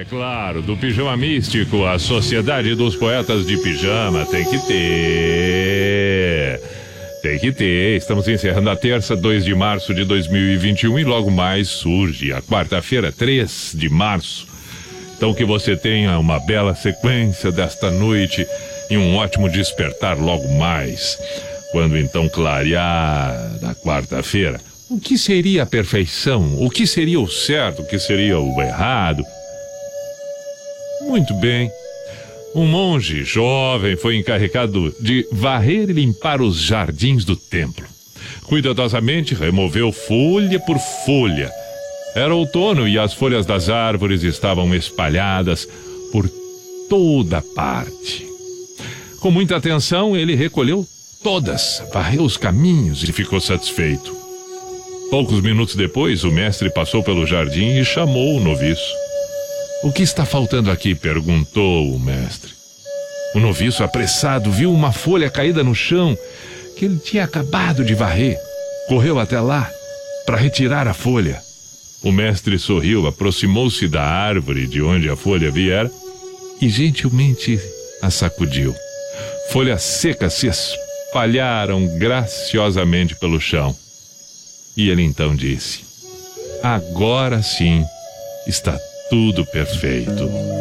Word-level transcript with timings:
é 0.00 0.04
claro, 0.04 0.62
do 0.62 0.78
Pijama 0.78 1.14
Místico, 1.14 1.84
a 1.84 1.98
Sociedade 1.98 2.74
dos 2.74 2.96
Poetas 2.96 3.46
de 3.46 3.58
Pijama 3.58 4.24
tem 4.24 4.46
que 4.46 4.58
ter. 4.66 6.58
Tem 7.22 7.38
que 7.38 7.52
ter. 7.52 7.98
Estamos 7.98 8.26
encerrando 8.26 8.70
a 8.70 8.76
terça, 8.76 9.14
2 9.14 9.44
de 9.44 9.54
março 9.54 9.92
de 9.92 10.06
2021 10.06 11.00
e 11.00 11.04
logo 11.04 11.30
mais 11.30 11.68
surge 11.68 12.32
a 12.32 12.40
quarta-feira, 12.40 13.12
3 13.12 13.72
de 13.74 13.90
março. 13.90 14.48
Então 15.18 15.34
que 15.34 15.44
você 15.44 15.76
tenha 15.76 16.18
uma 16.18 16.40
bela 16.40 16.74
sequência 16.74 17.52
desta 17.52 17.90
noite 17.90 18.46
e 18.88 18.96
um 18.96 19.16
ótimo 19.16 19.50
despertar 19.50 20.18
logo 20.18 20.48
mais. 20.54 21.18
Quando 21.72 21.98
então 21.98 22.26
clarear 22.26 23.58
da 23.60 23.74
quarta-feira, 23.74 24.58
o 24.88 24.98
que 24.98 25.18
seria 25.18 25.64
a 25.64 25.66
perfeição? 25.66 26.56
O 26.58 26.70
que 26.70 26.86
seria 26.86 27.20
o 27.20 27.28
certo? 27.28 27.82
O 27.82 27.86
que 27.86 27.98
seria 27.98 28.40
o 28.40 28.62
errado? 28.62 29.22
Muito 31.02 31.34
bem. 31.34 31.70
Um 32.54 32.66
monge 32.66 33.24
jovem 33.24 33.96
foi 33.96 34.16
encarregado 34.16 34.94
de 35.00 35.26
varrer 35.32 35.88
e 35.88 35.92
limpar 35.92 36.42
os 36.42 36.56
jardins 36.56 37.24
do 37.24 37.36
templo. 37.36 37.86
Cuidadosamente 38.44 39.34
removeu 39.34 39.92
folha 39.92 40.58
por 40.58 40.78
folha. 41.06 41.50
Era 42.14 42.34
outono 42.34 42.88
e 42.88 42.98
as 42.98 43.14
folhas 43.14 43.46
das 43.46 43.68
árvores 43.68 44.24
estavam 44.24 44.74
espalhadas 44.74 45.68
por 46.10 46.28
toda 46.88 47.40
parte. 47.54 48.26
Com 49.20 49.30
muita 49.30 49.56
atenção, 49.56 50.16
ele 50.16 50.34
recolheu 50.34 50.84
todas, 51.22 51.82
varreu 51.92 52.22
os 52.22 52.36
caminhos 52.36 53.04
e 53.04 53.12
ficou 53.12 53.40
satisfeito. 53.40 54.16
Poucos 55.10 55.40
minutos 55.40 55.76
depois, 55.76 56.24
o 56.24 56.30
mestre 56.30 56.72
passou 56.72 57.02
pelo 57.02 57.26
jardim 57.26 57.78
e 57.78 57.84
chamou 57.84 58.36
o 58.36 58.40
noviço. 58.40 59.09
O 59.82 59.90
que 59.90 60.02
está 60.02 60.26
faltando 60.26 60.70
aqui? 60.70 60.94
perguntou 60.94 61.94
o 61.94 61.98
mestre. 61.98 62.52
O 63.34 63.40
noviço, 63.40 63.82
apressado, 63.82 64.50
viu 64.52 64.70
uma 64.72 64.92
folha 64.92 65.30
caída 65.30 65.64
no 65.64 65.74
chão 65.74 66.16
que 66.76 66.84
ele 66.84 66.98
tinha 66.98 67.24
acabado 67.24 67.82
de 67.82 67.94
varrer. 67.94 68.38
Correu 68.88 69.18
até 69.18 69.40
lá 69.40 69.70
para 70.26 70.36
retirar 70.36 70.86
a 70.86 70.92
folha. 70.92 71.40
O 72.02 72.12
mestre 72.12 72.58
sorriu, 72.58 73.06
aproximou-se 73.06 73.88
da 73.88 74.02
árvore 74.02 74.66
de 74.66 74.82
onde 74.82 75.08
a 75.08 75.16
folha 75.16 75.50
viera 75.50 75.90
e 76.60 76.68
gentilmente 76.68 77.58
a 78.02 78.10
sacudiu. 78.10 78.74
Folhas 79.50 79.82
secas 79.82 80.34
se 80.34 80.46
espalharam 80.46 81.86
graciosamente 81.98 83.14
pelo 83.14 83.40
chão. 83.40 83.74
E 84.76 84.90
ele 84.90 85.02
então 85.02 85.34
disse: 85.34 85.80
Agora 86.62 87.42
sim 87.42 87.84
está 88.46 88.78
tudo 89.10 89.44
perfeito. 89.44 90.59